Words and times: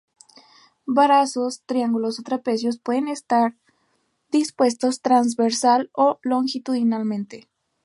Brazos, 0.87 1.61
triángulos 1.67 2.17
o 2.17 2.23
trapecios 2.23 2.79
pueden 2.79 3.07
estar 3.07 3.53
dispuestos 4.31 5.03
transversal 5.03 5.91
o 5.93 6.17
longitudinalmente. 6.23 7.47